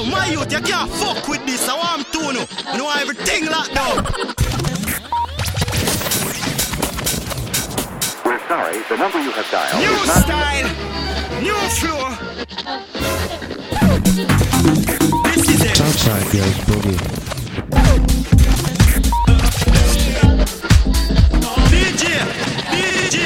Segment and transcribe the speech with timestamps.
[0.00, 1.68] Oh, my youth, you can't fuck with this.
[1.68, 2.46] I want to know.
[2.68, 4.04] I know everything locked down.
[8.24, 10.22] We're sorry, the number you have dialed New is not...
[10.22, 10.68] style,
[11.42, 12.14] new flow.
[15.34, 15.76] This is it.
[15.76, 16.98] Southside goes boogie.
[21.74, 22.04] DJ,
[22.70, 23.18] DJ.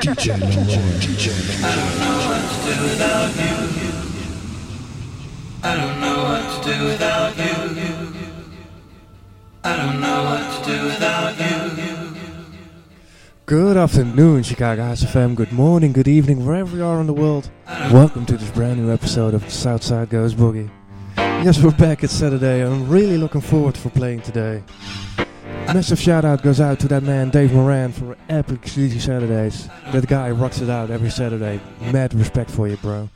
[0.00, 0.96] DJ Lamore.
[1.04, 1.28] DJ
[1.62, 3.91] I don't know what to do without you.
[5.64, 7.52] I don't know what to do without you.
[13.46, 15.34] Good afternoon, Chicago House FM.
[15.34, 17.50] Good morning, good evening, wherever you are in the world.
[17.92, 20.70] Welcome to this brand new episode of Southside Goes Boogie.
[21.16, 22.02] Yes, we're back.
[22.02, 22.64] It's Saturday.
[22.64, 24.62] I'm really looking forward for playing today.
[25.66, 29.68] Massive shout out goes out to that man Dave Moran for epic Sleazy Saturdays.
[29.92, 31.60] That guy rocks it out every Saturday.
[31.92, 33.08] Mad respect for you, bro.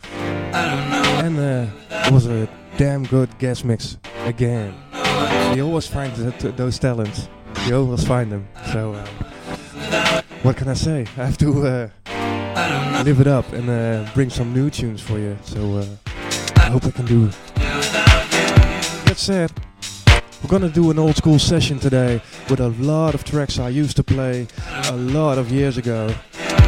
[1.26, 1.66] And uh,
[2.06, 4.72] it was a damn good guest mix again.
[5.56, 7.28] You always find th- those talents.
[7.66, 8.46] You always find them.
[8.72, 8.94] So.
[8.94, 11.00] Uh, what can I say?
[11.16, 15.36] I have to uh, live it up and uh, bring some new tunes for you.
[15.42, 15.86] So uh,
[16.58, 17.26] I hope I can do.
[17.56, 19.50] That said,
[20.44, 23.96] we're gonna do an old school session today with a lot of tracks I used
[23.96, 24.46] to play
[24.84, 26.14] a lot of years ago,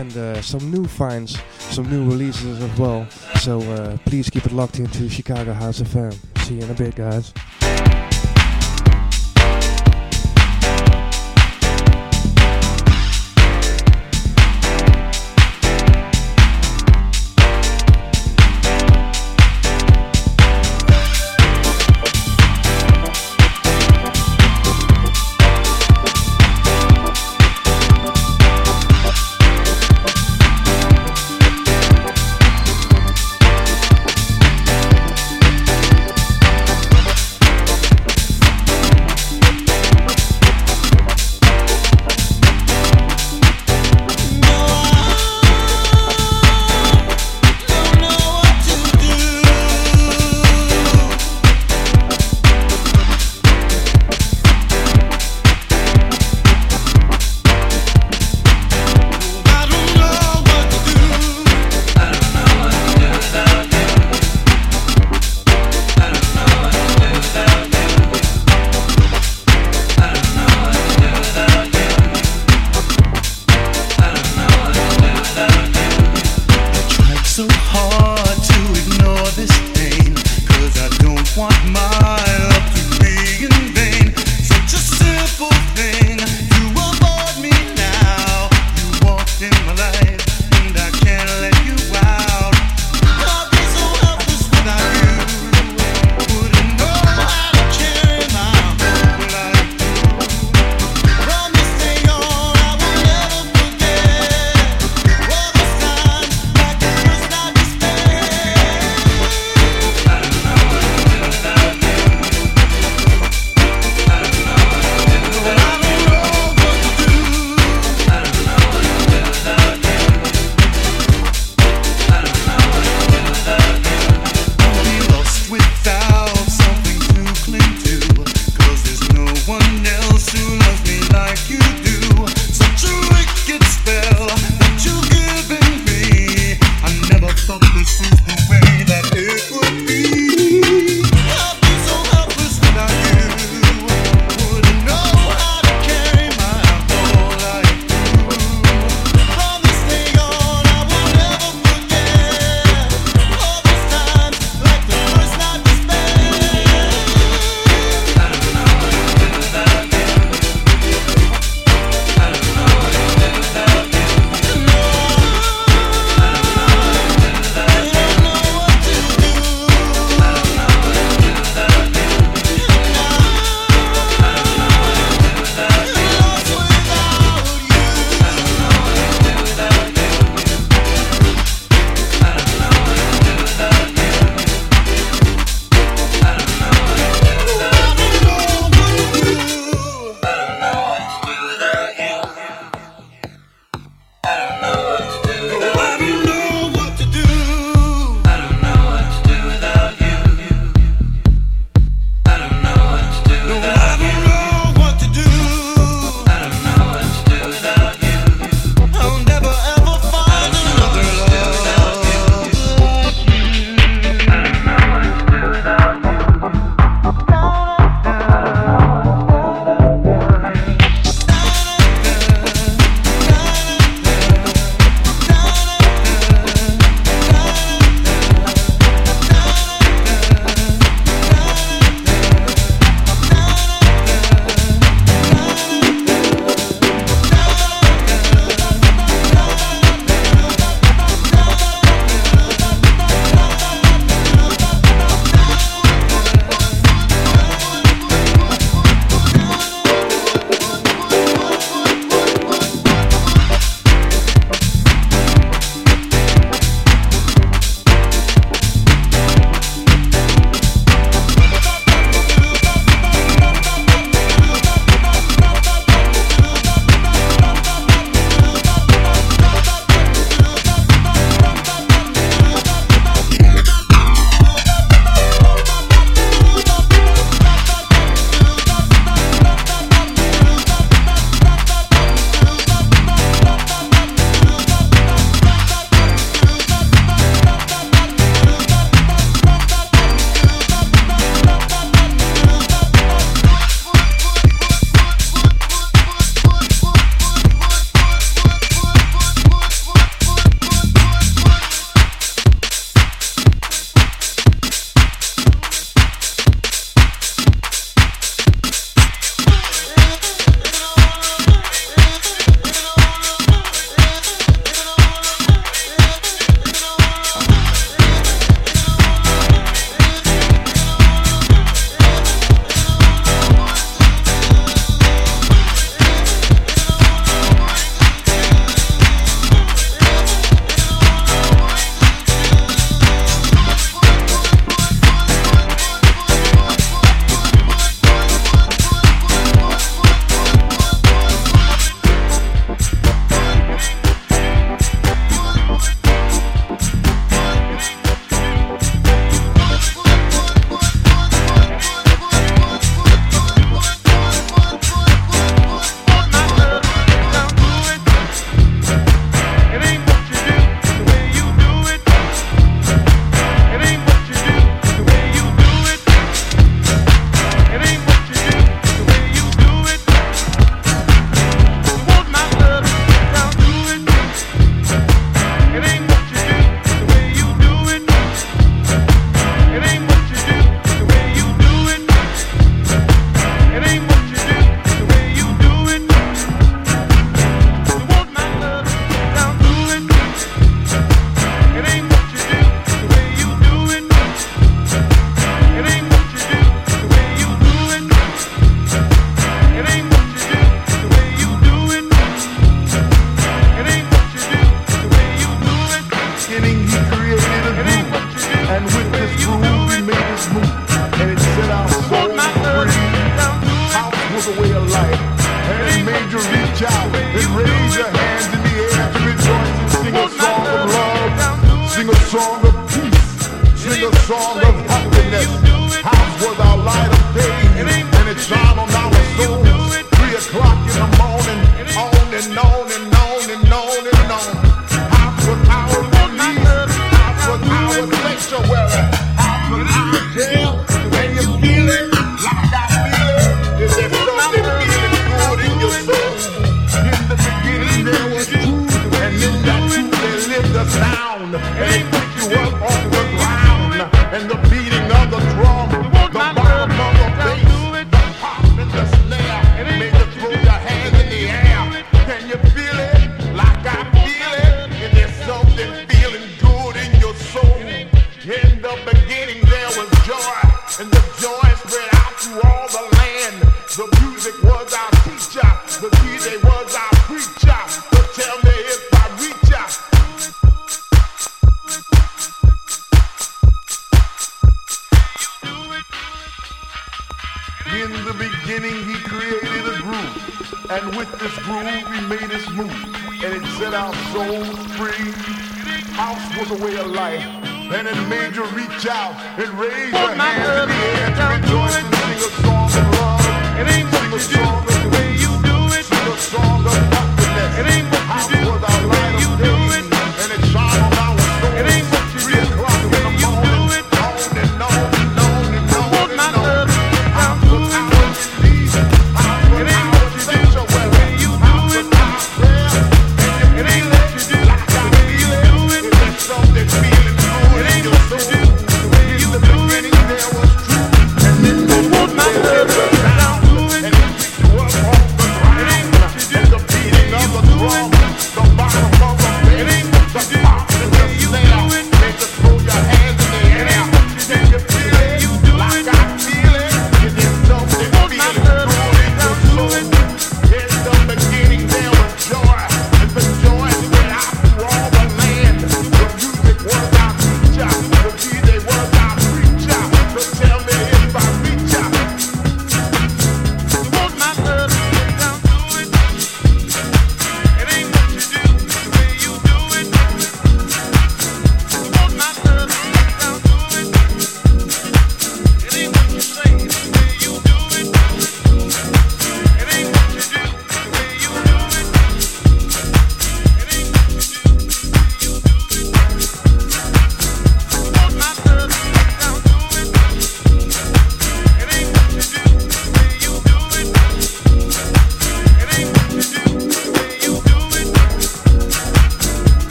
[0.00, 3.08] and uh, some new finds, some new releases as well.
[3.40, 6.14] So uh, please keep it locked into Chicago House FM.
[6.44, 7.32] See you in a bit, guys.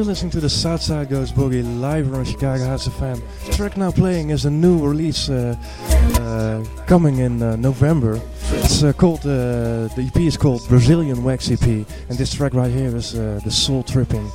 [0.00, 3.20] still listening to the Southside Goes Boogie live on Chicago House FM.
[3.54, 5.54] Track now playing is a new release uh,
[6.14, 8.18] uh, coming in uh, November.
[8.50, 11.62] It's uh, called uh, the EP is called Brazilian Wax EP,
[12.08, 14.26] and this track right here is uh, the Soul Tripping.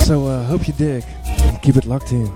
[0.00, 1.04] So hope you dig.
[1.62, 2.26] Keep it locked in.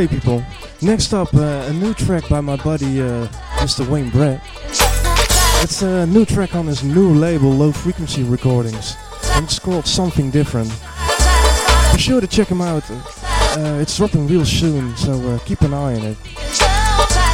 [0.00, 0.42] Okay, people.
[0.80, 3.26] Next up, uh, a new track by my buddy uh,
[3.58, 3.86] Mr.
[3.86, 4.40] Wayne Brett.
[5.62, 8.96] It's a new track on his new label, Low Frequency Recordings,
[9.32, 10.70] and it's called Something Different.
[11.92, 12.90] Be sure to check him out.
[12.90, 16.16] Uh, it's dropping real soon, so uh, keep an eye on it.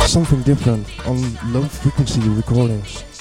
[0.09, 3.16] Something Different on Low Frequency Recordings.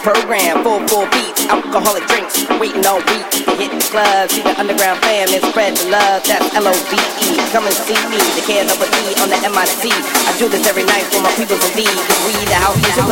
[0.00, 4.56] program, full full beats, alcoholic drinks, waiting all week They hit the club, see the
[4.56, 6.24] underground fam and spread the love.
[6.24, 7.36] That's L O V E.
[7.52, 9.92] Come and see me, the can over E on the M I C.
[9.92, 11.92] I do this every night for my peoples indeed.
[12.24, 13.08] We the house is your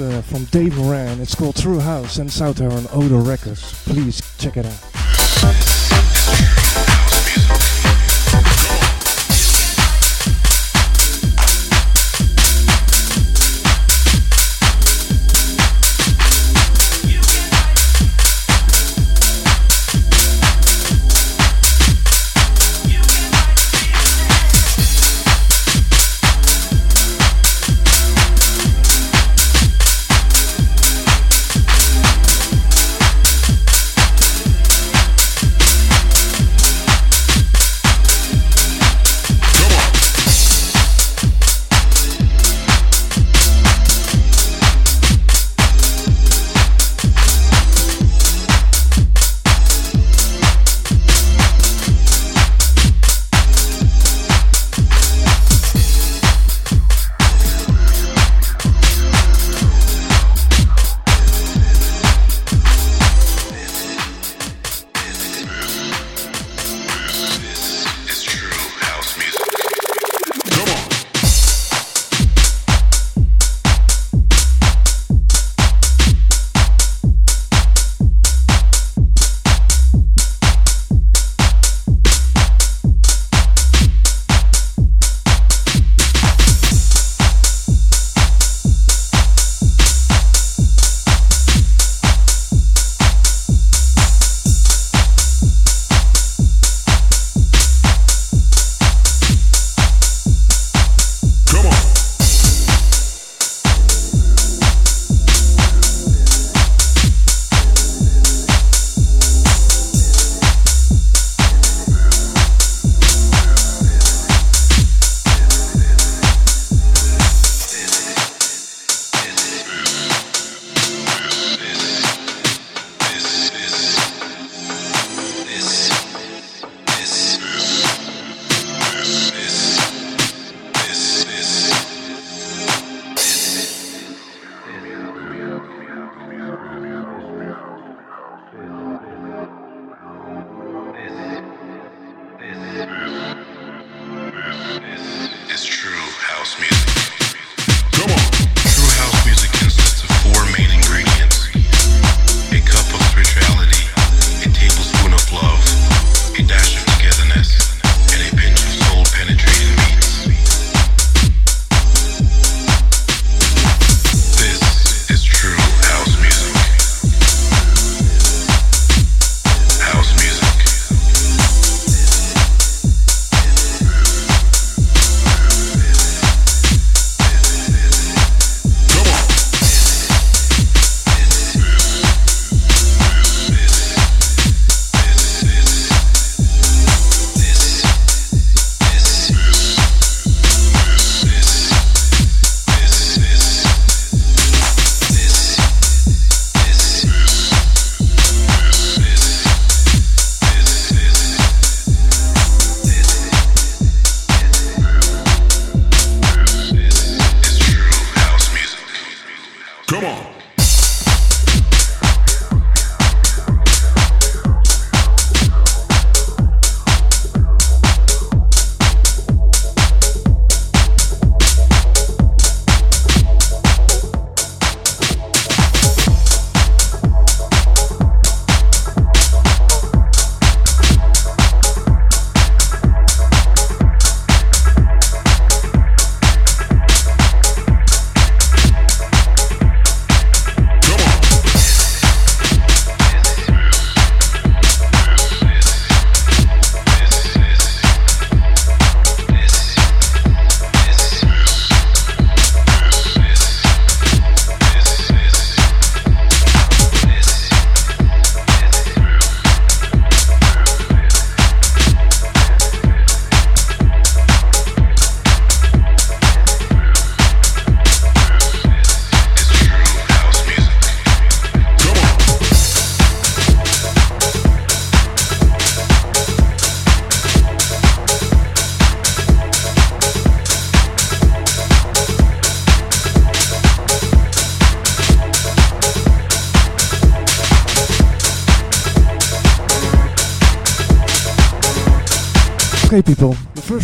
[0.00, 1.20] uh, from Dave Moran.
[1.20, 3.84] It's called True House and it's out there on Odor Records.
[3.84, 4.99] Please check it out.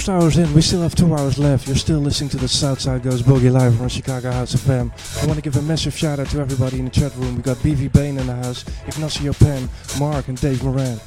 [0.09, 0.53] hours in.
[0.53, 1.67] We still have two hours left.
[1.67, 4.91] You're still listening to the Southside Goes Boogie live from Chicago House FM.
[5.23, 7.37] I want to give a massive shout out to everybody in the chat room.
[7.37, 11.01] We got BV Bain in the house, Ignacio Penn, Mark, and Dave Moran,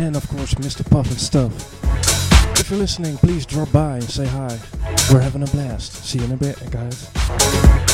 [0.00, 0.88] and of course Mr.
[0.88, 1.52] Puff and Stuff.
[2.58, 4.58] If you're listening, please drop by and say hi.
[5.12, 6.04] We're having a blast.
[6.04, 7.87] See you in a bit, guys.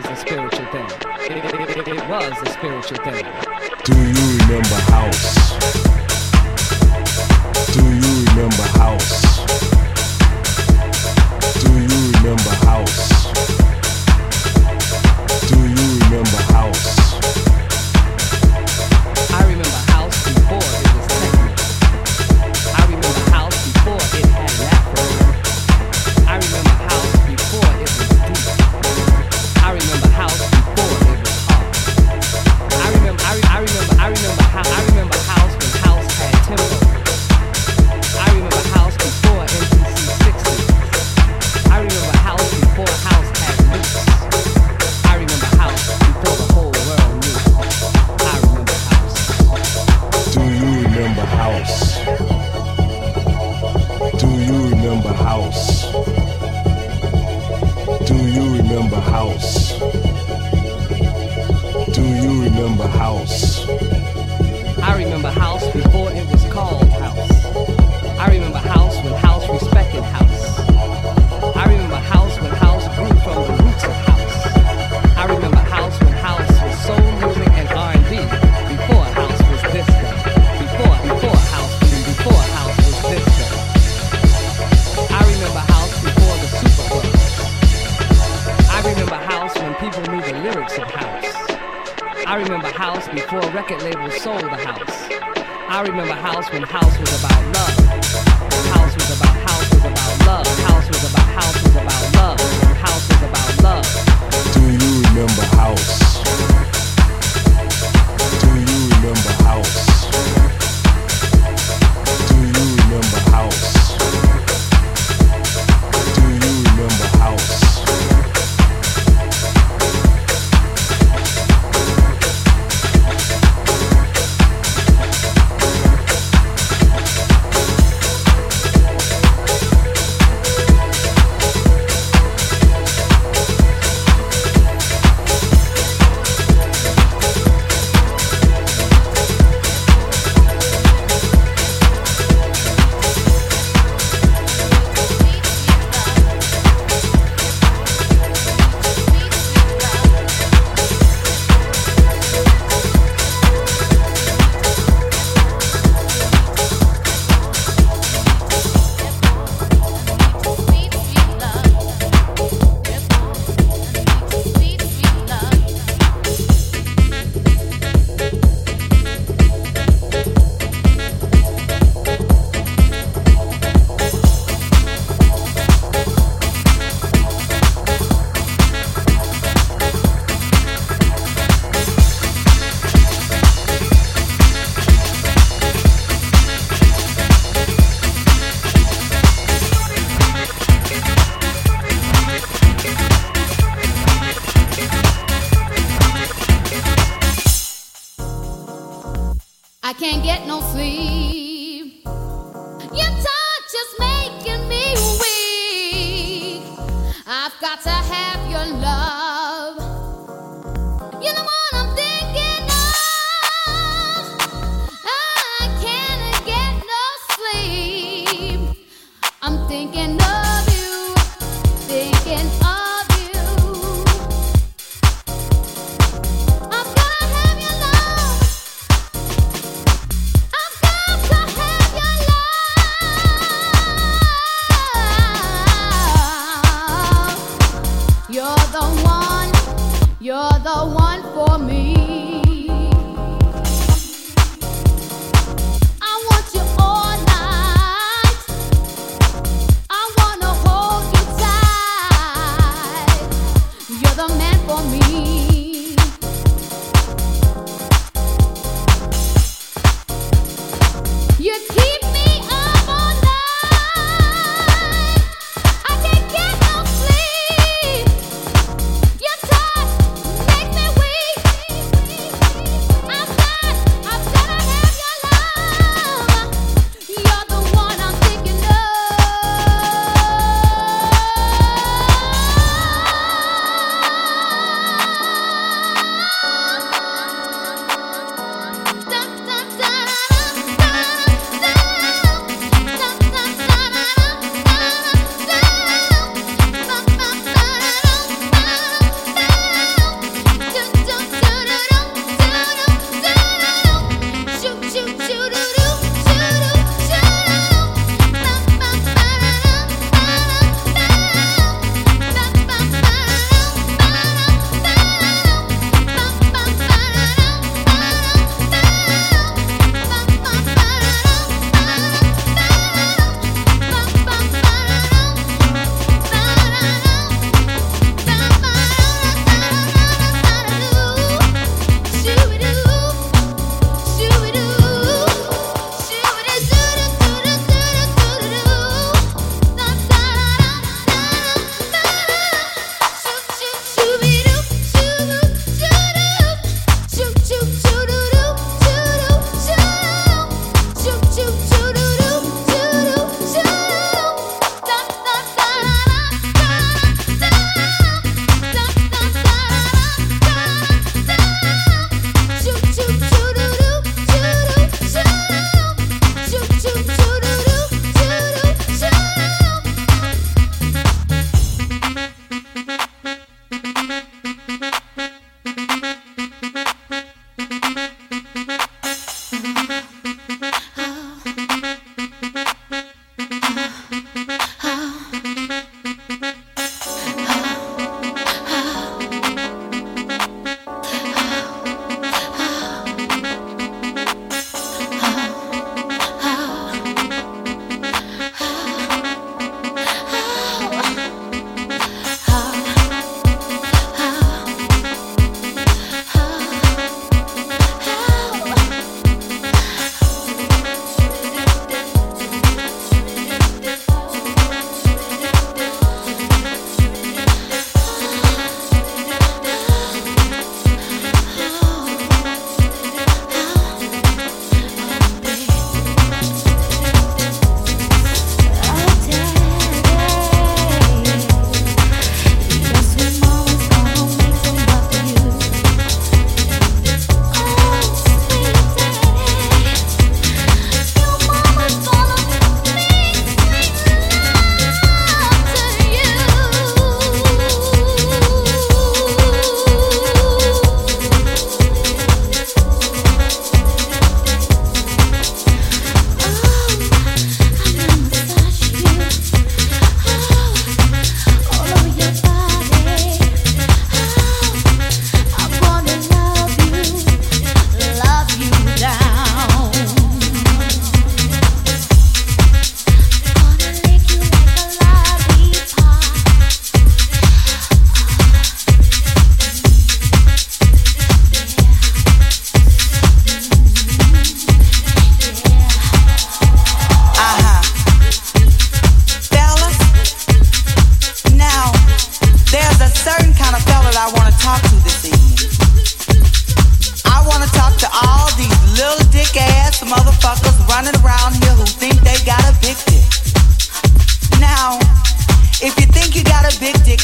[0.00, 0.86] was a spiritual thing.
[1.30, 3.26] It, it, it, it was a spiritual thing.
[3.84, 4.89] Do you remember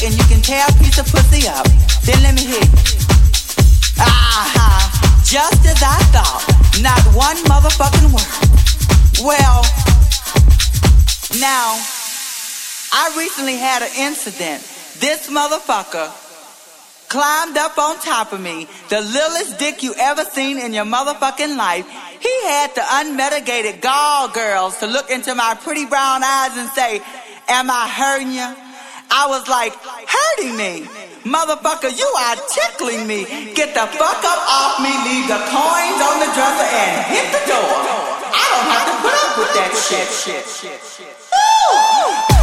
[0.03, 1.65] and you can tear a piece of pussy up,
[2.05, 2.61] then let me you.
[3.99, 6.45] Ah, just as I thought,
[6.81, 9.25] not one motherfucking word.
[9.25, 9.65] Well,
[11.41, 11.81] now,
[12.93, 14.61] I recently had an incident.
[14.99, 16.13] This motherfucker
[17.09, 21.57] climbed up on top of me, the littlest dick you ever seen in your motherfucking
[21.57, 21.87] life.
[22.19, 27.01] He had the unmitigated gall girls to look into my pretty brown eyes and say,
[27.47, 28.66] Am I hurting you?
[29.09, 29.73] I was like,
[30.07, 30.87] Hurting me?
[31.23, 33.25] Motherfucker, you are tickling me.
[33.53, 37.43] Get the fuck up off me, leave the coins on the dresser and hit the
[37.47, 37.71] door.
[38.31, 40.43] I don't have to put up with that shit.
[42.31, 42.36] Ooh.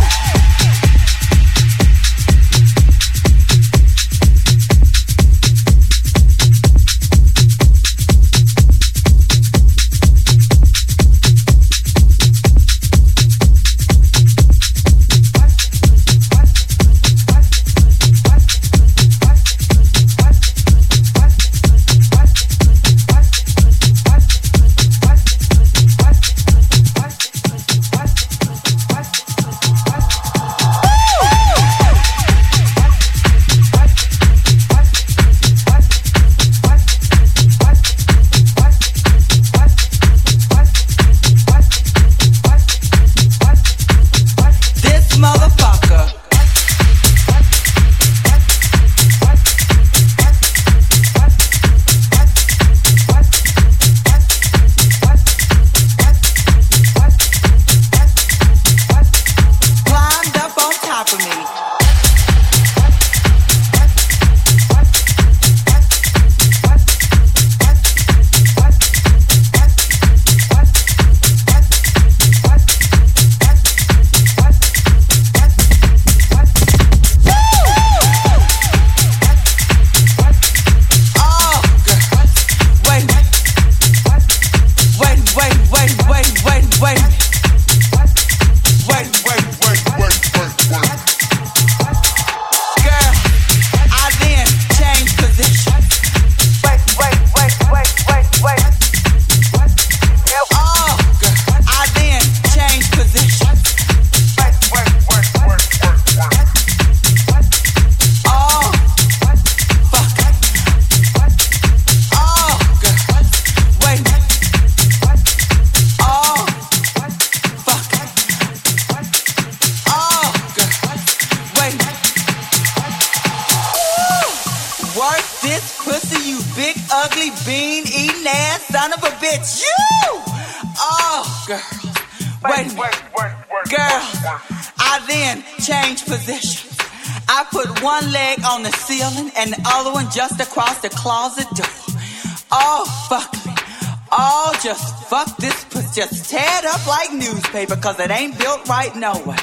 [147.65, 149.39] Newspaper because it ain't built right nowhere.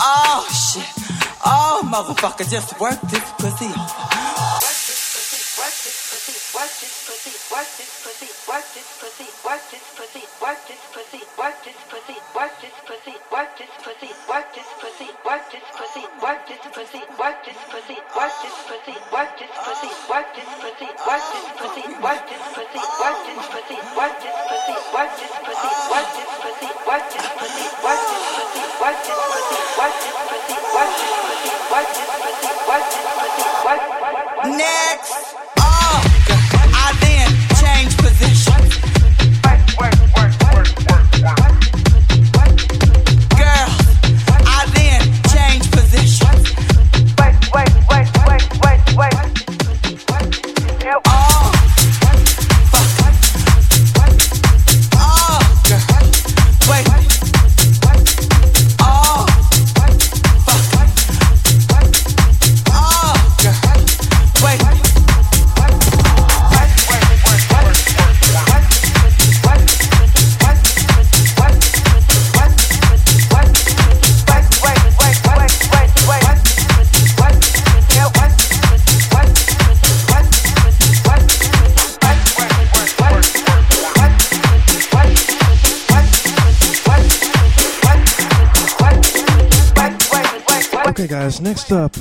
[0.00, 0.88] Oh, shit.
[1.44, 3.00] Oh, motherfucker, just work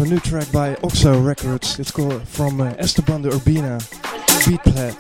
[0.03, 1.79] a new track by Oxo Records.
[1.79, 3.79] It's called from uh, Esteban de Urbina,
[4.45, 4.99] Beat Plet.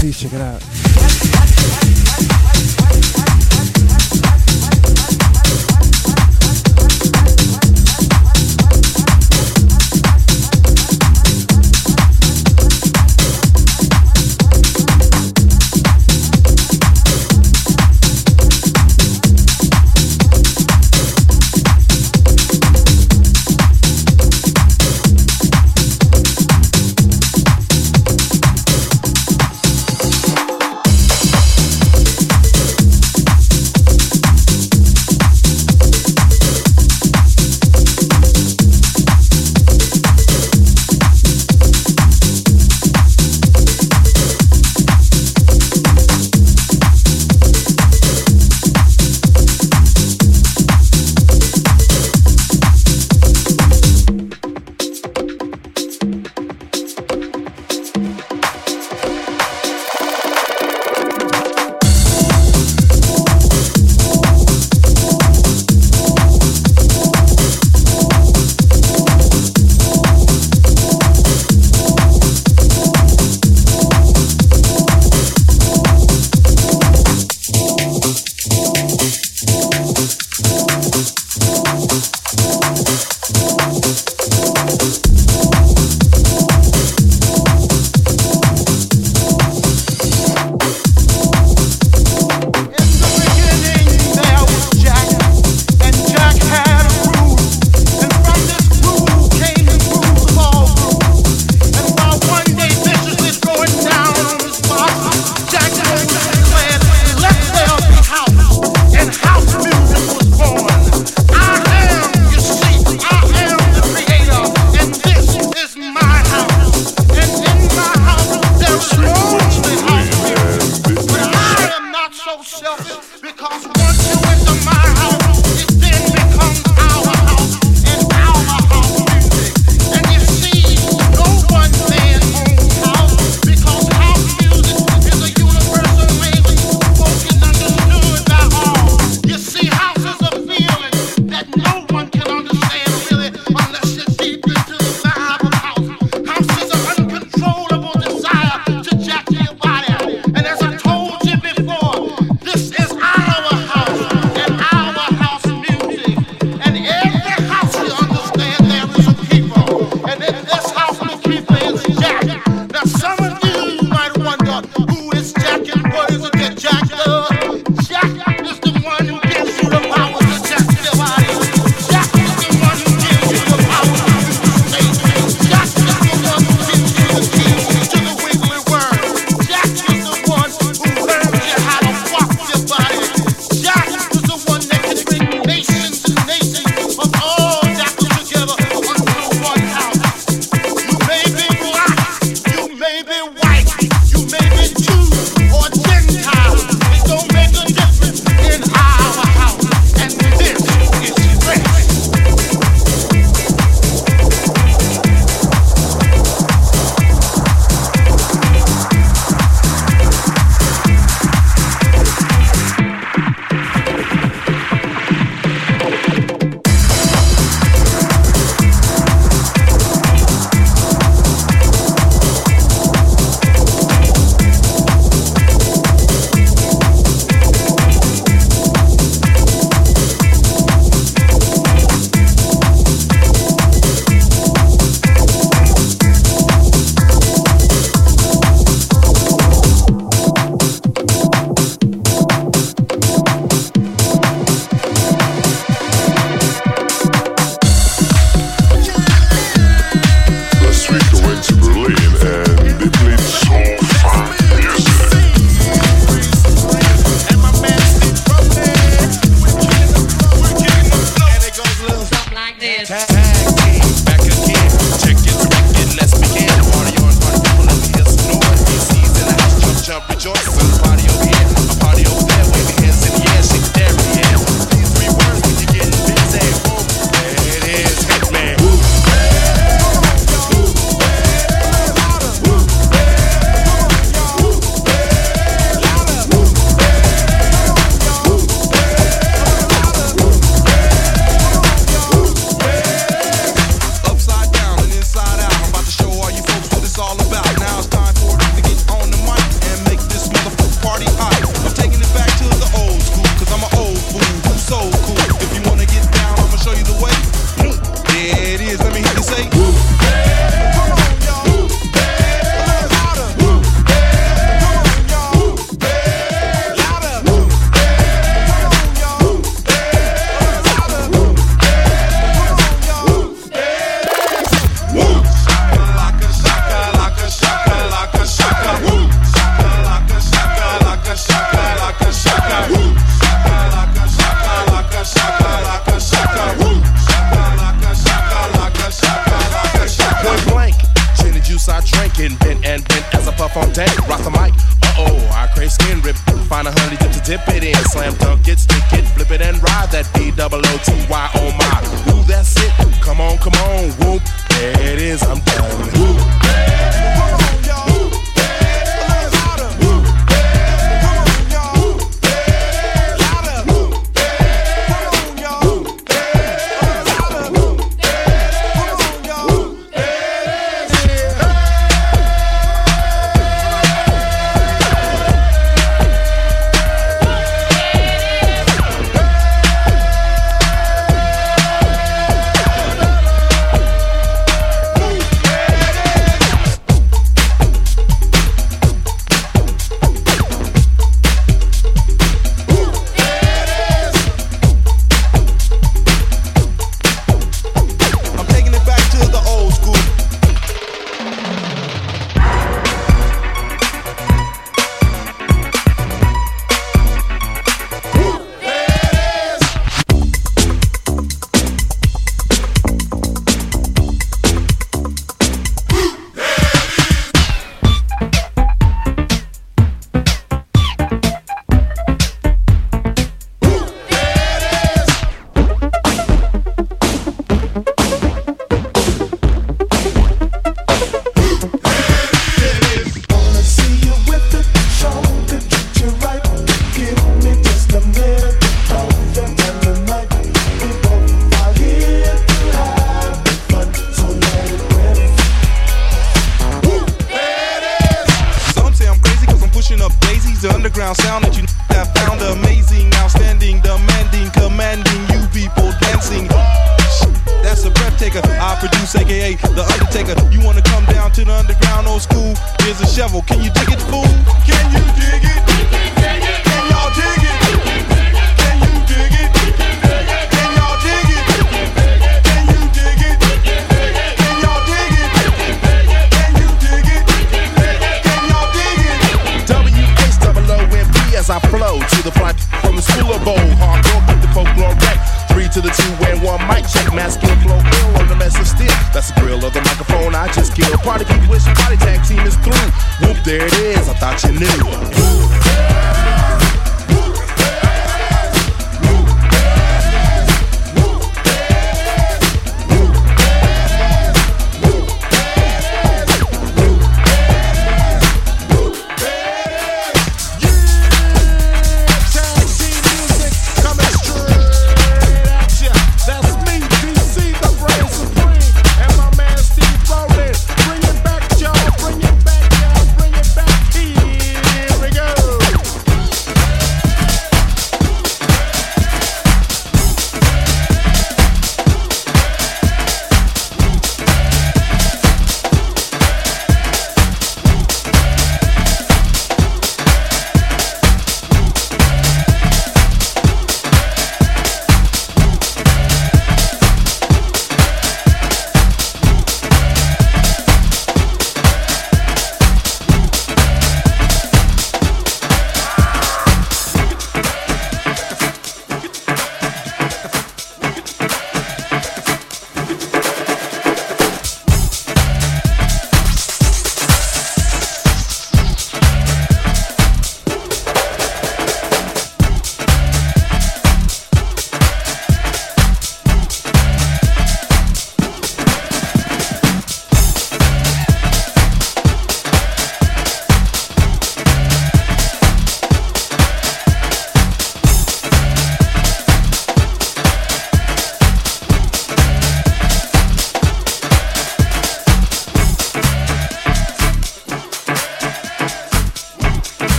[0.00, 0.81] Please check it out.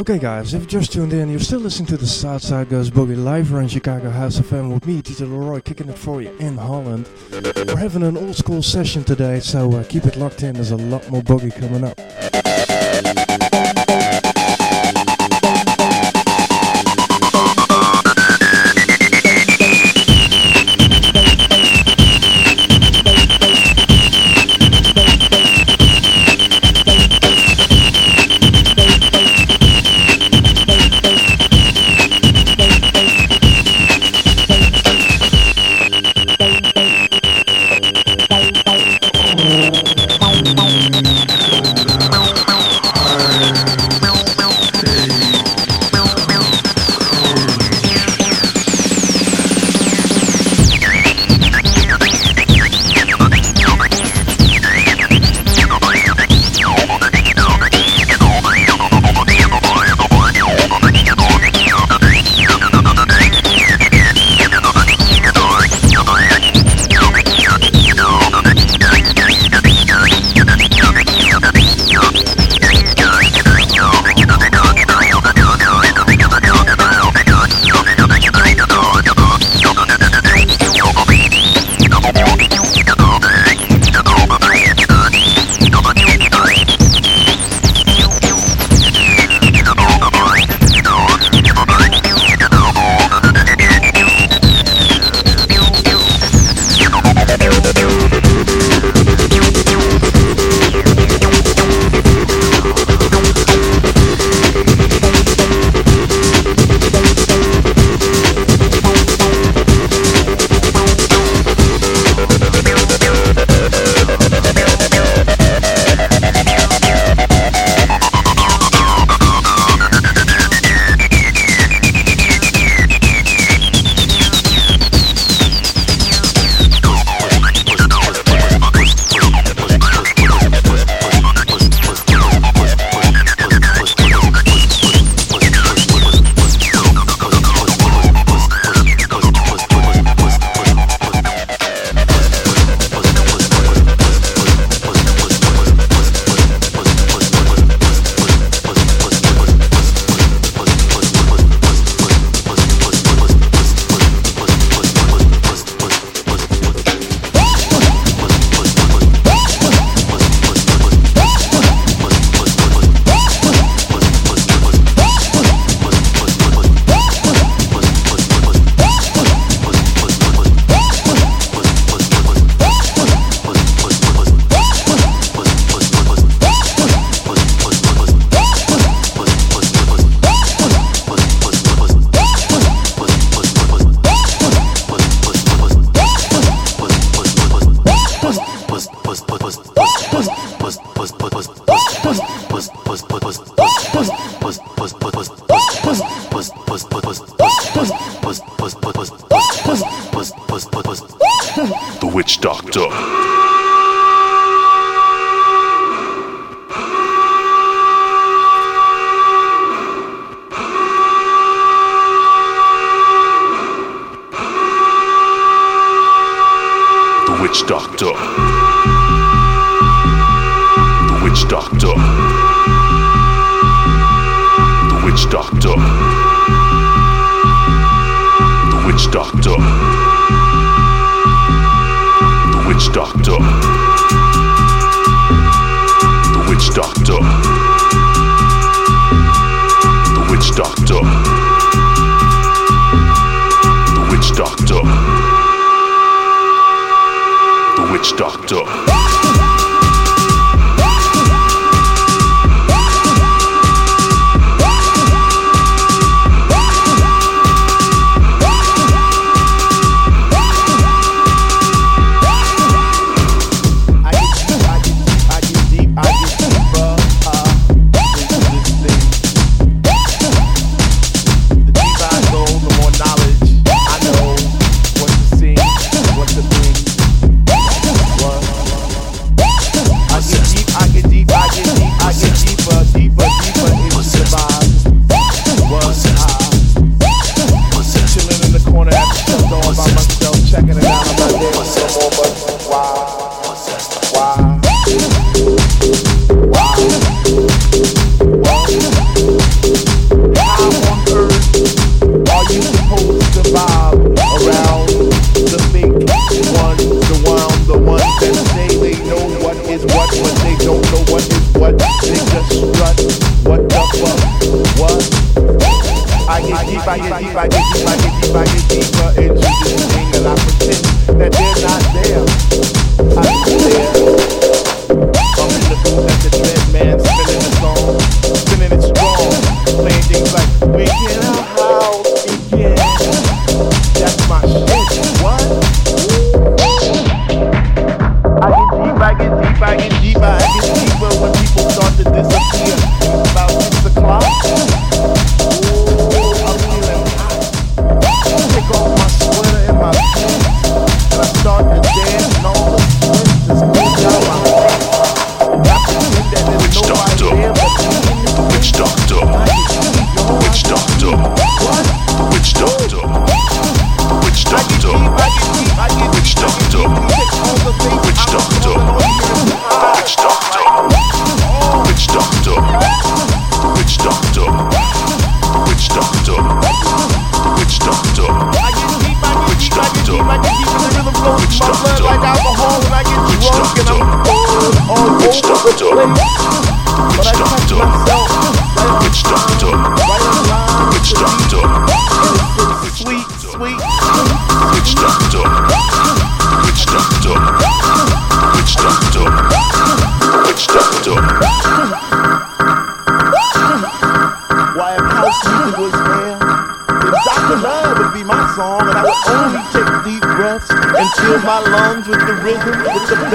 [0.00, 3.22] Okay, guys, if you just tuned in, you're still listening to the Southside Goes Boogie
[3.22, 6.56] live in Chicago House of FM with me, Tito Leroy, kicking it for you in
[6.56, 7.06] Holland.
[7.30, 10.54] We're having an old school session today, so uh, keep it locked in.
[10.54, 12.39] There's a lot more boogie coming up.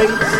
[0.07, 0.34] Thanks.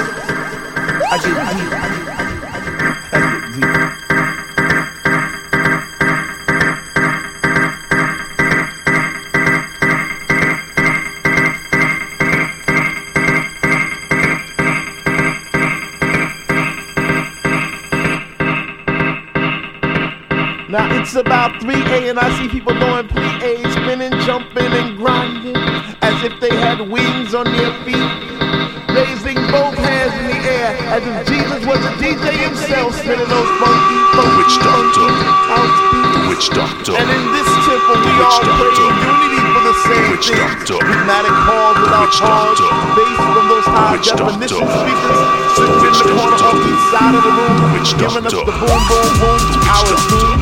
[48.45, 50.37] the boom boom boom, power boom.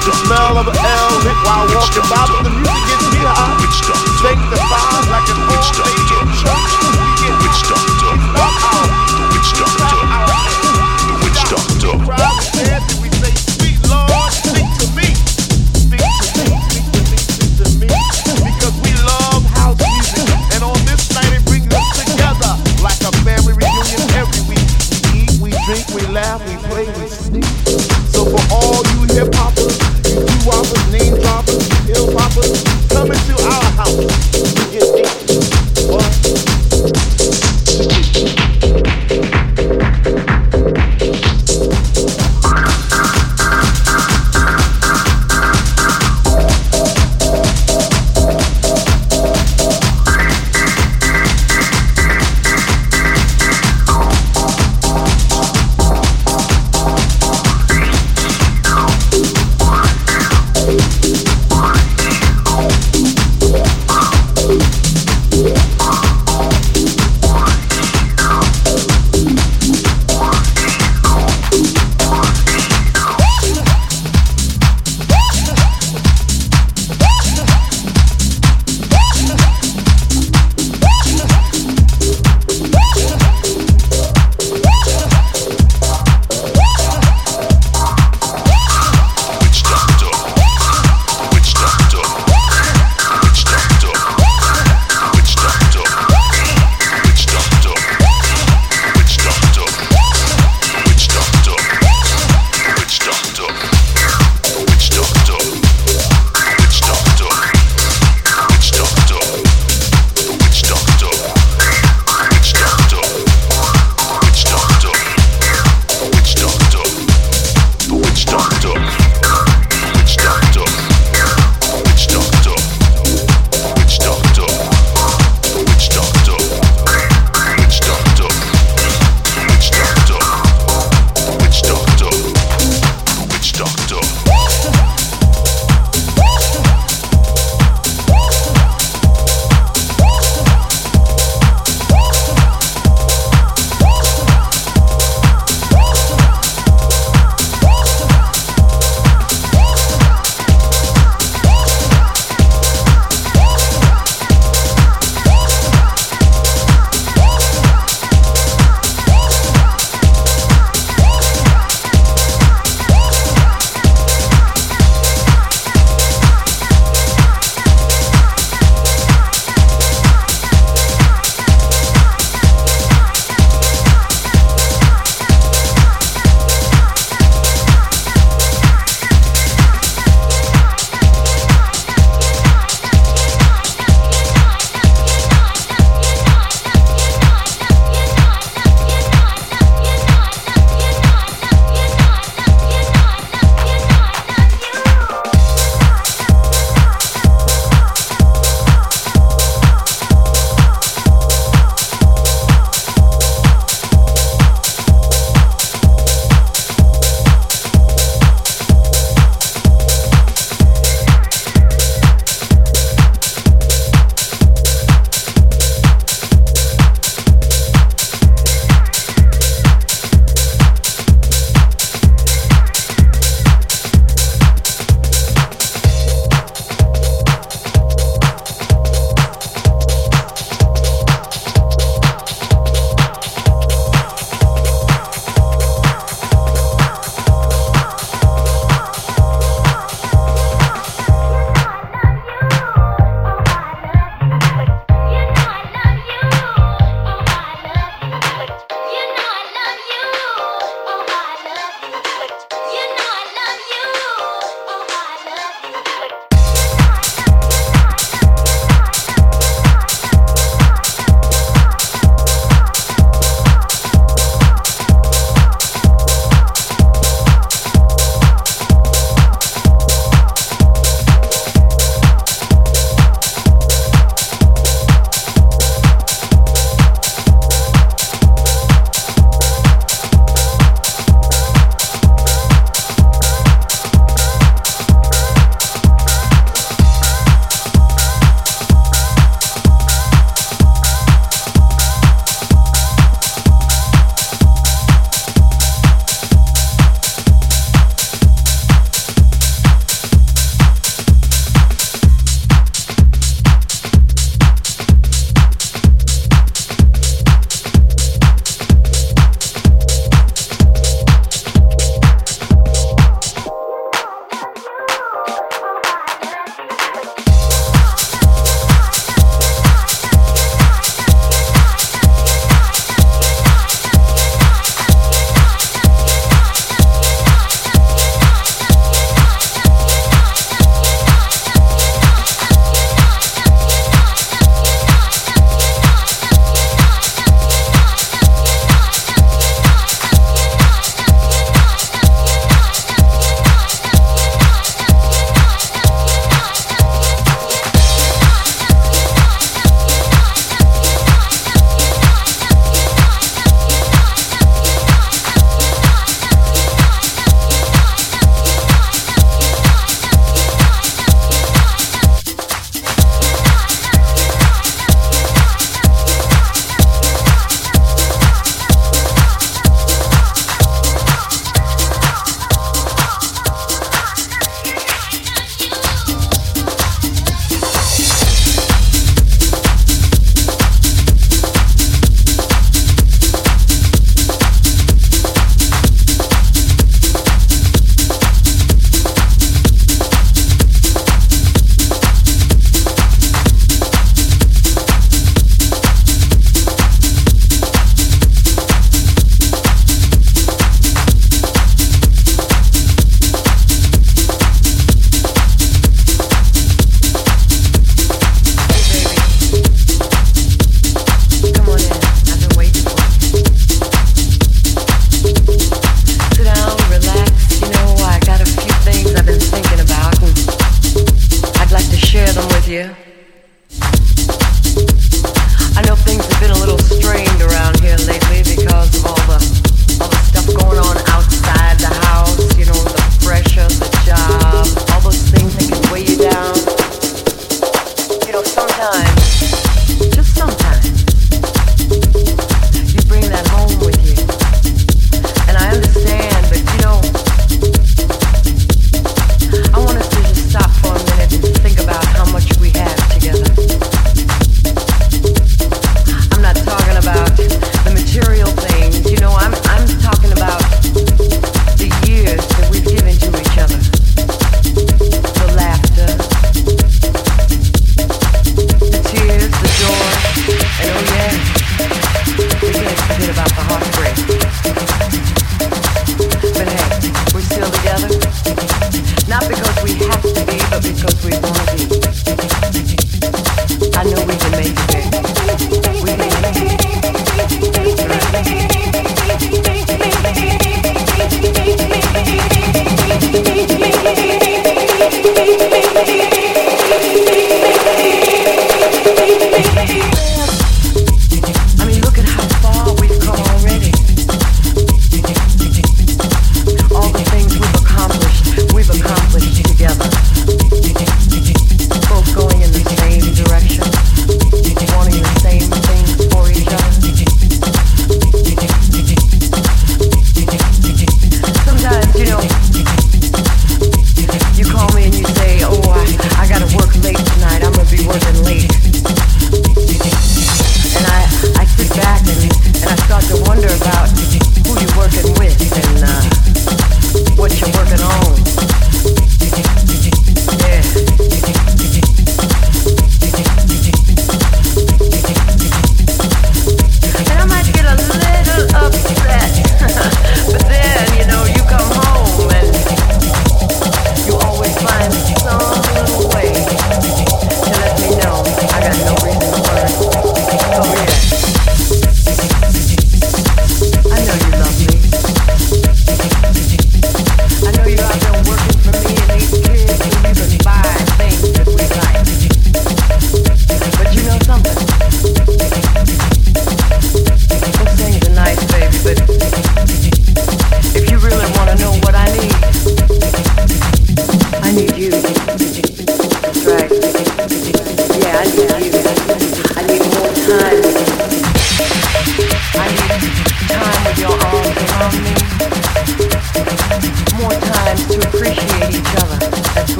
[0.00, 2.39] The smell of an L hit while walking by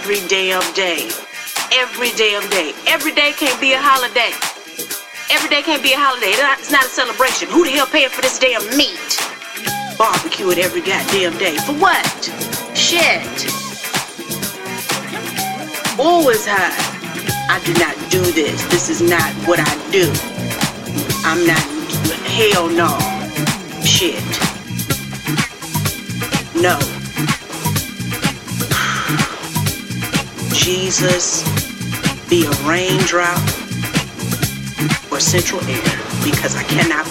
[0.00, 1.10] every damn day.
[1.72, 2.72] Every damn day.
[2.86, 4.32] Every day can't be a holiday.
[5.30, 6.32] Every day can't be a holiday.
[6.58, 7.48] It's not a celebration.
[7.50, 9.20] Who the hell paying for this damn meat?
[9.98, 11.58] Barbecue it every goddamn day.
[11.58, 12.24] For what?
[12.74, 13.28] Shit.
[16.00, 16.72] Always high.
[17.52, 18.64] I do not do this.
[18.72, 20.08] This is not what I do.
[21.28, 21.60] I'm not.
[22.24, 23.19] Hell no.
[30.70, 31.42] Jesus,
[32.30, 33.42] be a raindrop,
[35.10, 37.04] or central air, because I cannot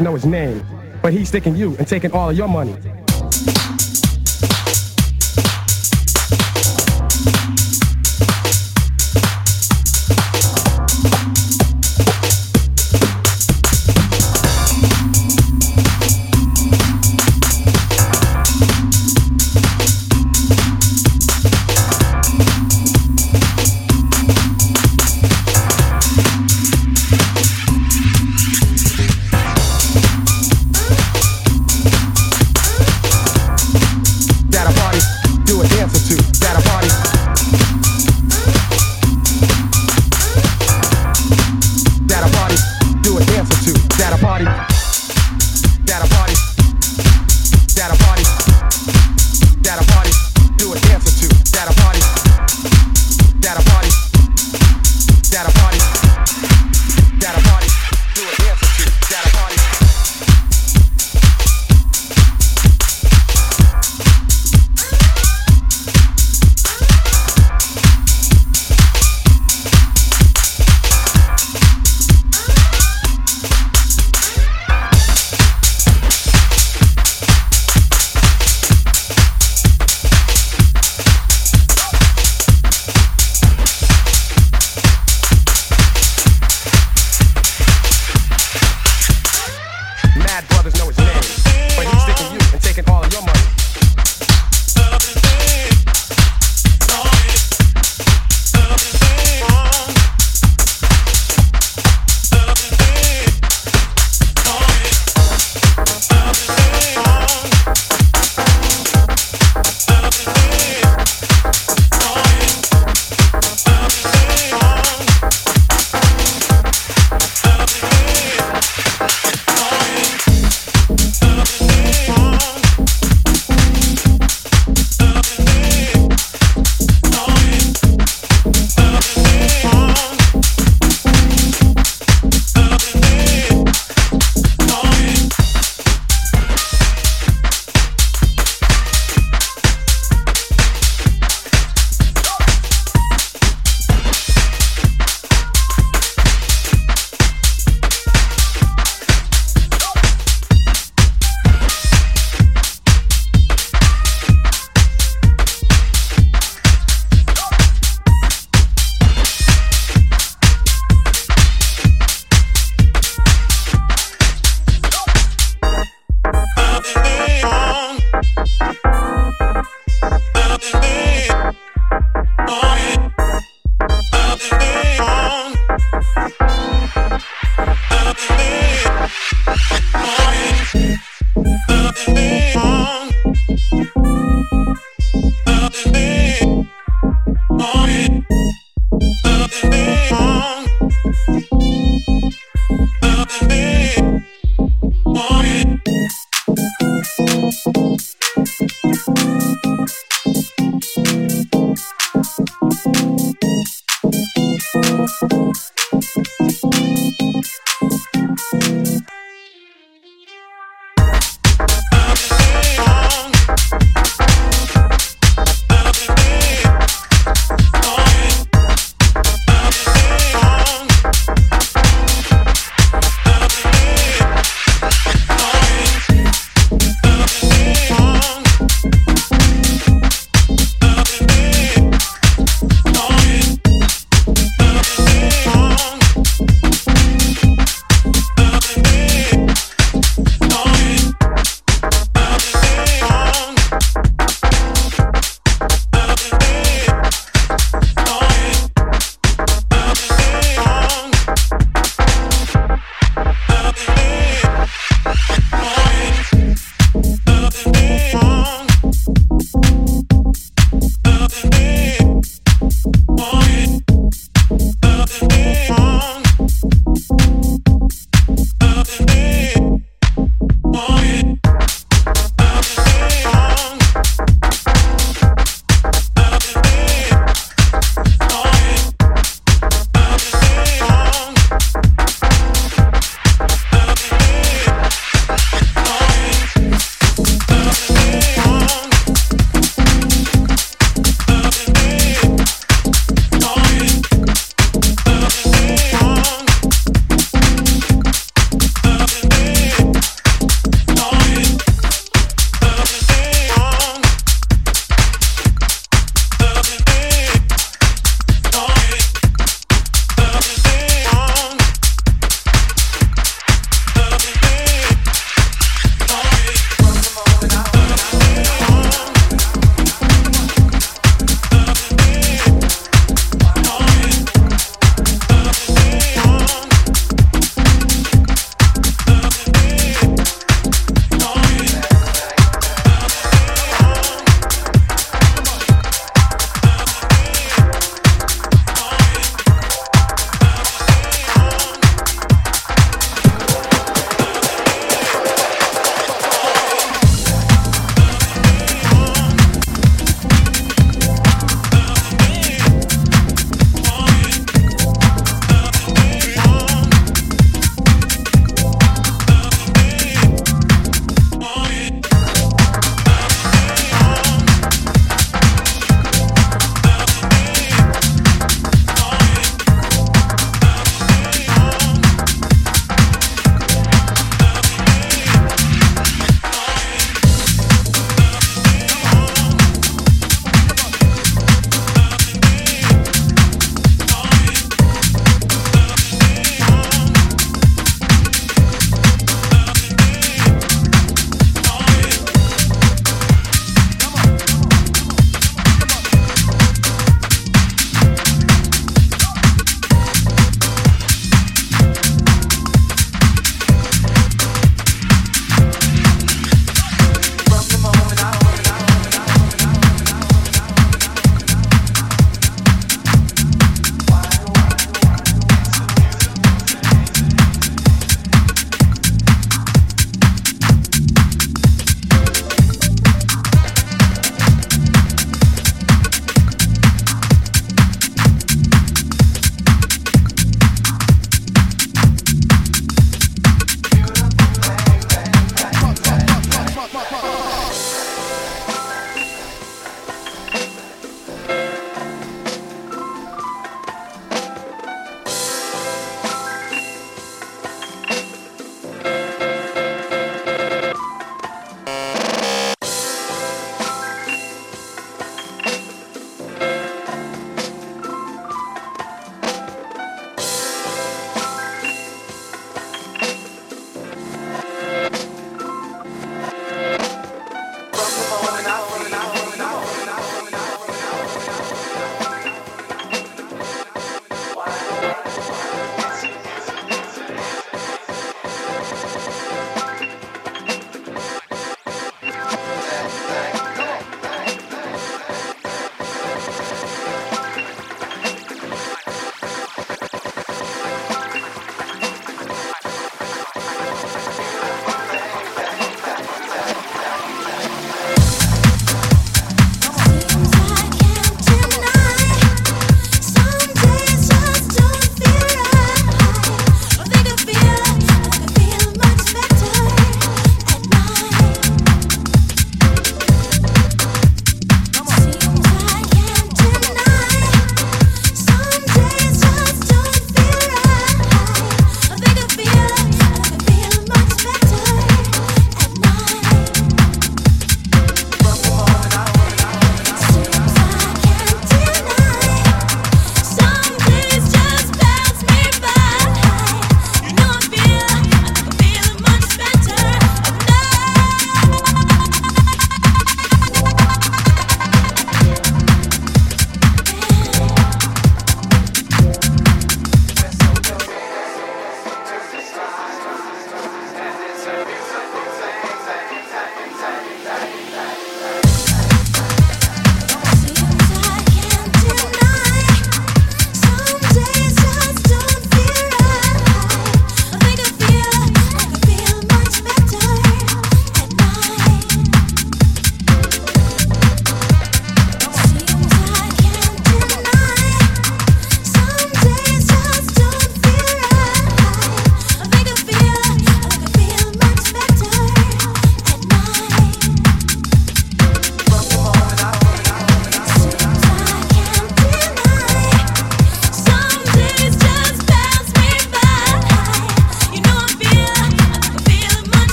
[0.00, 0.64] know his name.
[1.02, 2.76] But he's sticking you and taking all of your money.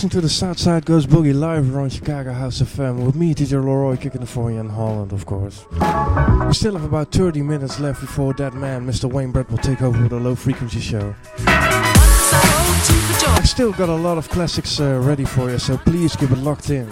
[0.00, 3.62] Listening to the Southside Goes Boogie live on Chicago House of FM with me, DJ
[3.62, 5.66] Le-Roy, kicking it for you in Holland, of course.
[5.70, 9.12] We still have about 30 minutes left before that man, Mr.
[9.12, 11.14] Wayne Brett, will take over with a low frequency show.
[11.46, 16.38] I still got a lot of classics uh, ready for you, so please keep it
[16.38, 16.86] locked in.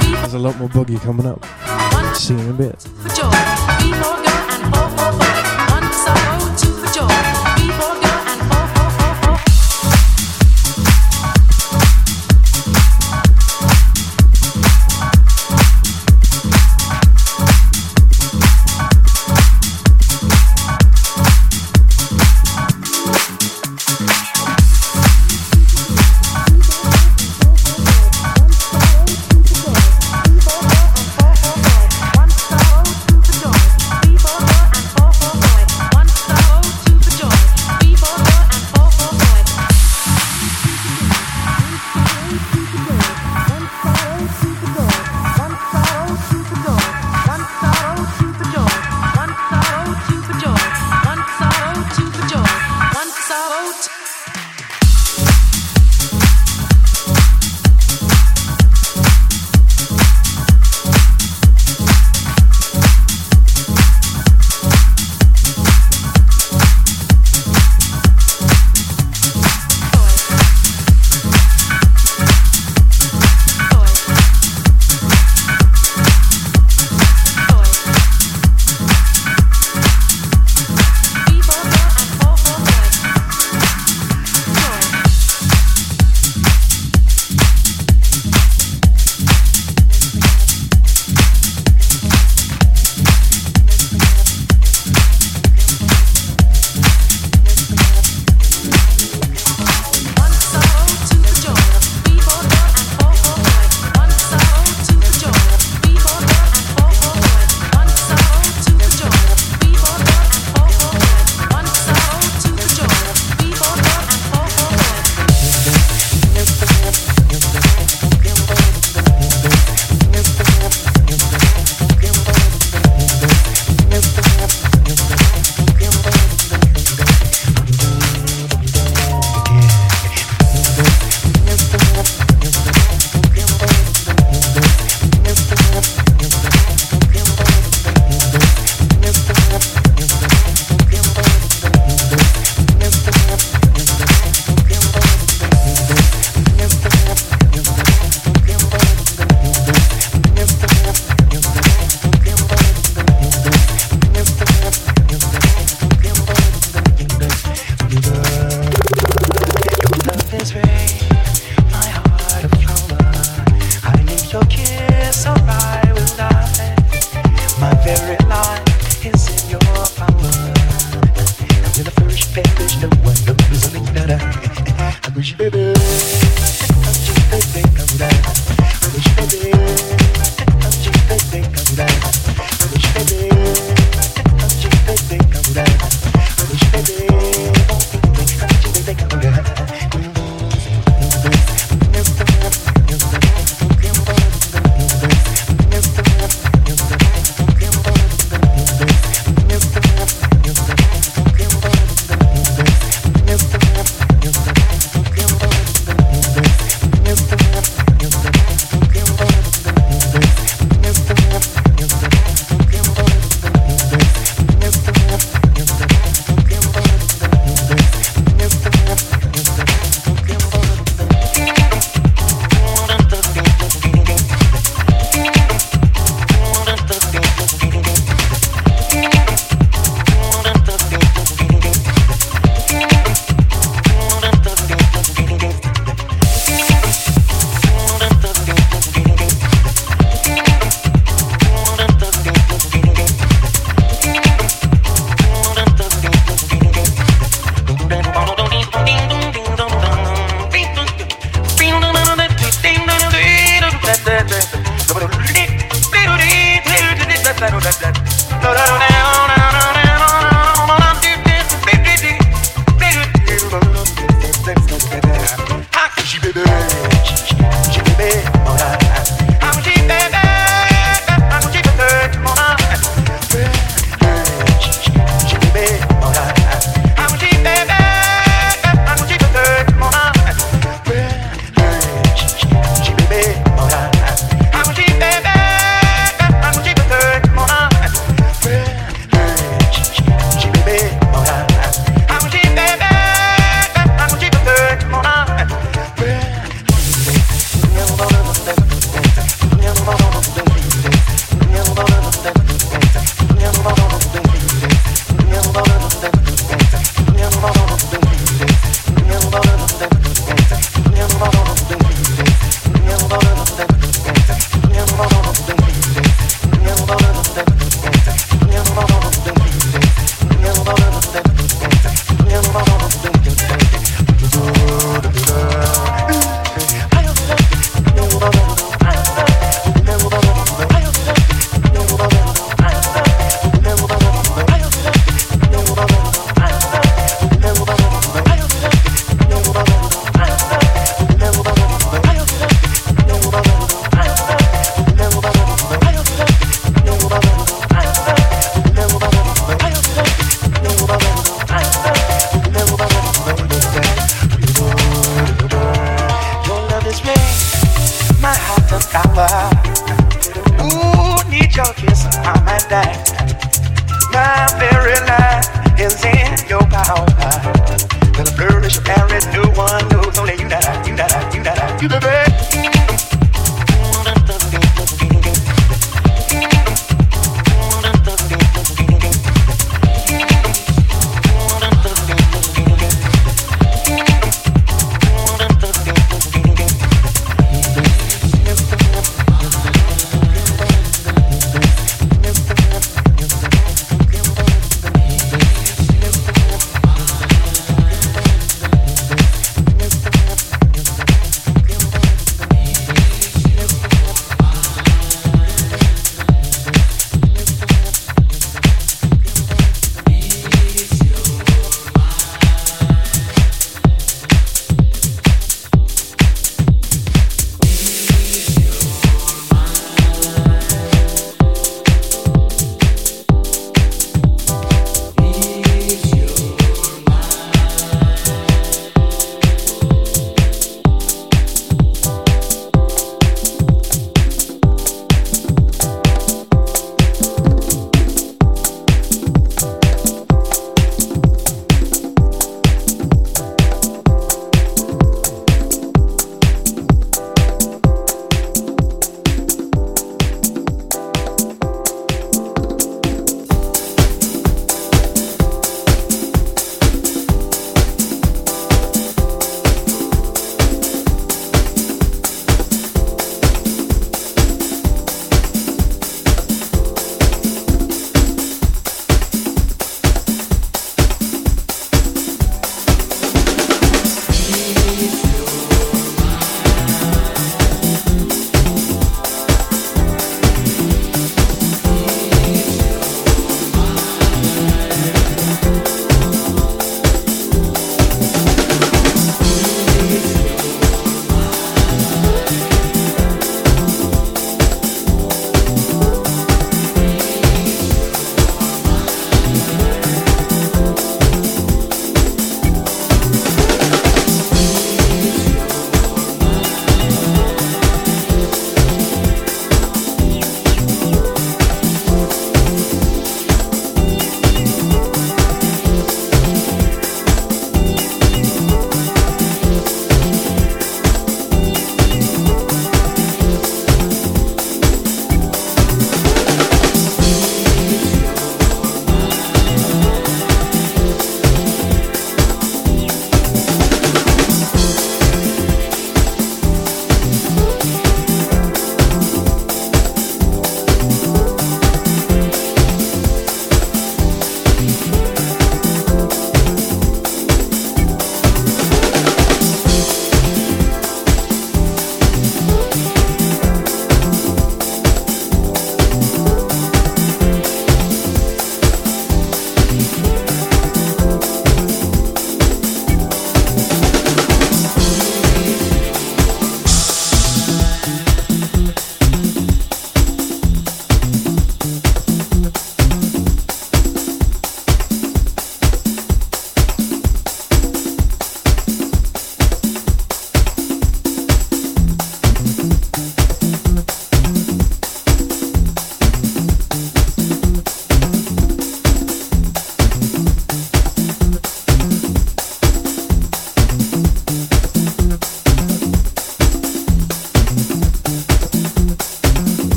[0.00, 1.44] There's a lot more boogie coming up.
[2.16, 2.86] See you in a bit.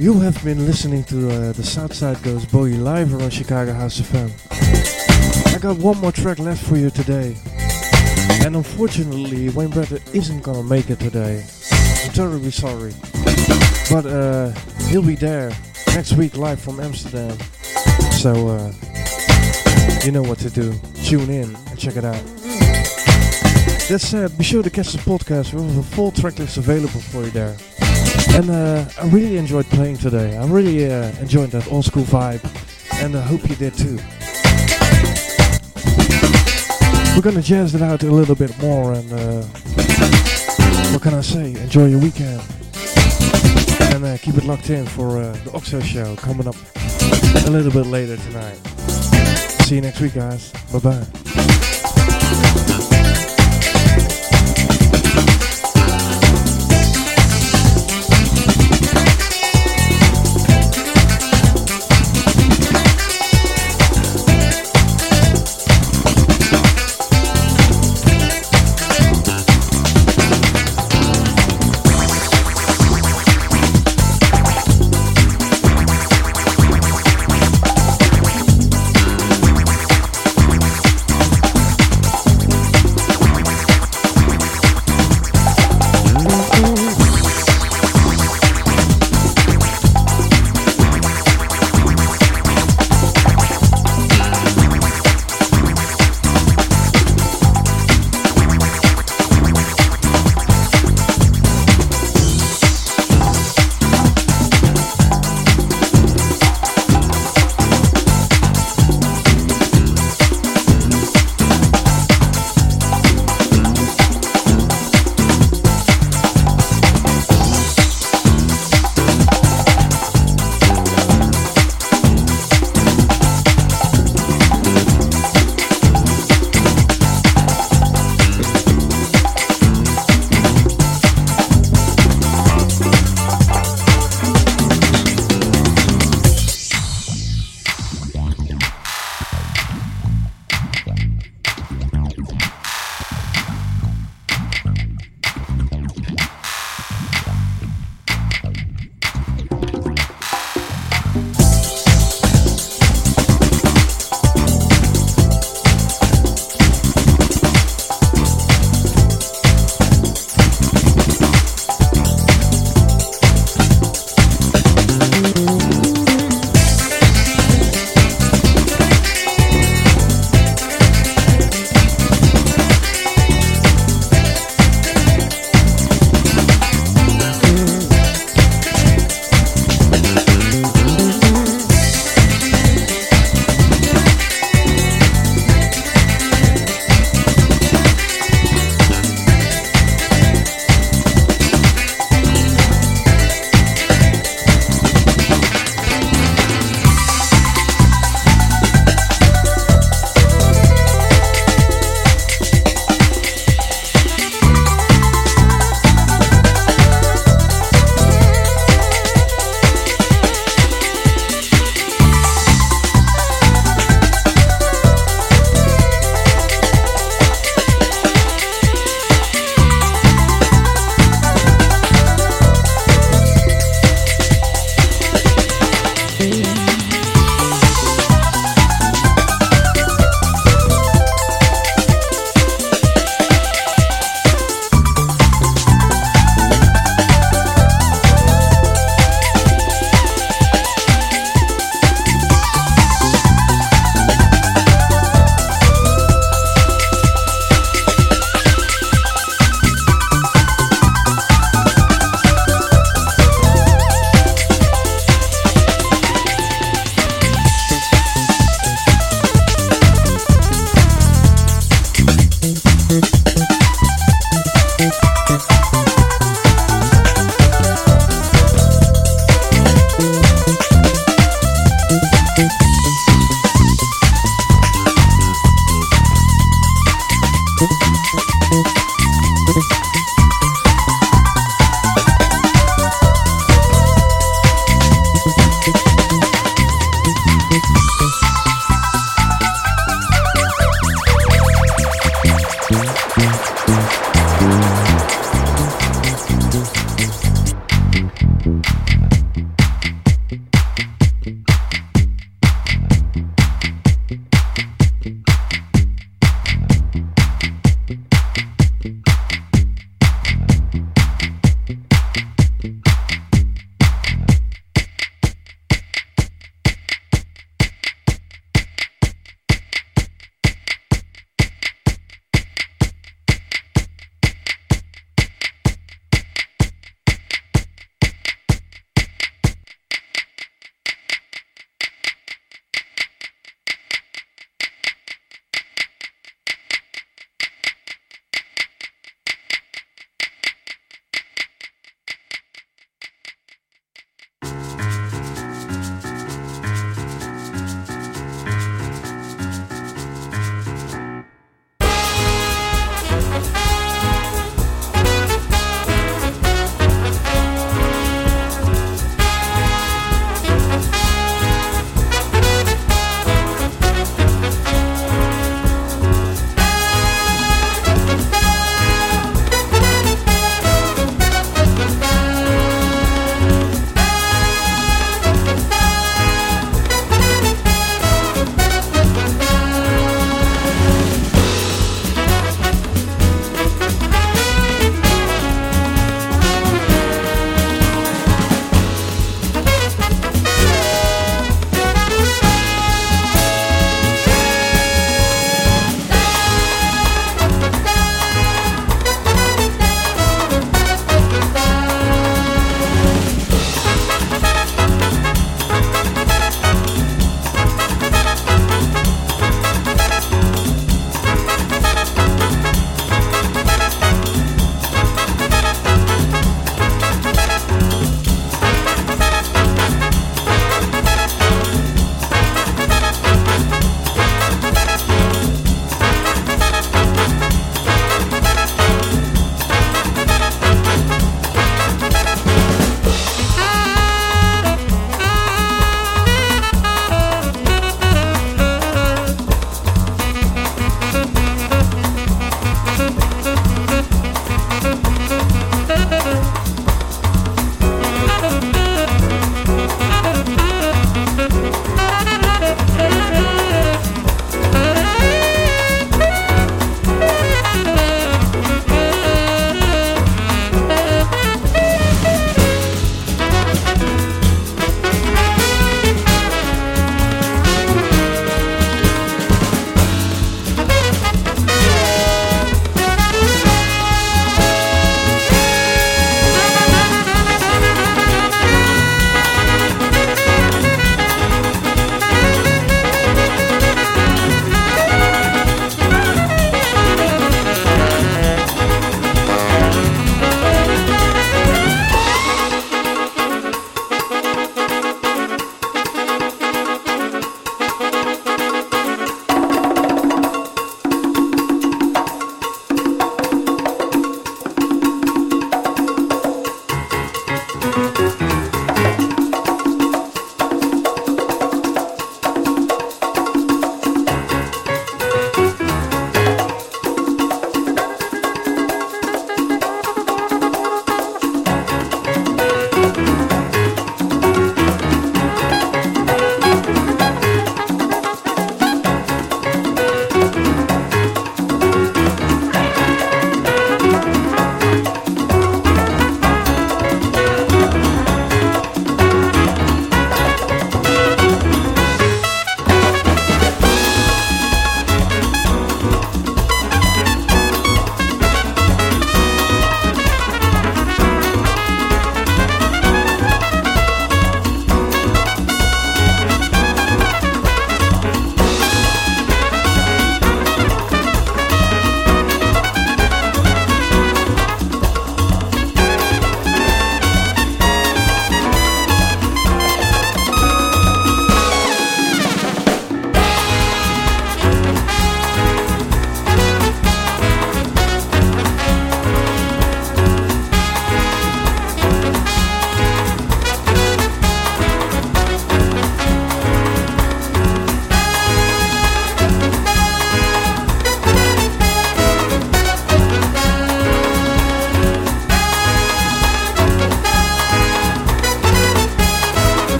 [0.00, 4.06] You have been listening to uh, the Southside Goes Boogie live on Chicago House of
[4.06, 5.54] FM.
[5.54, 7.36] I got one more track left for you today.
[8.42, 11.44] And unfortunately, Wayne Bradley isn't gonna make it today.
[12.02, 12.94] I'm terribly sorry.
[13.90, 14.52] But uh,
[14.88, 15.52] he'll be there
[15.88, 17.38] next week live from Amsterdam.
[18.12, 18.72] So, uh,
[20.02, 20.72] you know what to do.
[21.04, 22.24] Tune in and check it out.
[23.90, 25.52] That said, be sure to catch the podcast.
[25.52, 27.54] We have a full track list available for you there.
[28.36, 30.36] And uh, I really enjoyed playing today.
[30.36, 32.42] I really uh, enjoyed that old school vibe.
[33.02, 33.98] And I hope you did too.
[37.14, 39.42] We're gonna jazz it out a little bit more and uh,
[40.92, 41.52] what can I say?
[41.54, 42.40] Enjoy your weekend.
[43.92, 46.56] And uh, keep it locked in for uh, the Oxo show coming up
[47.46, 48.56] a little bit later tonight.
[49.64, 50.52] See you next week guys.
[50.72, 51.39] Bye bye.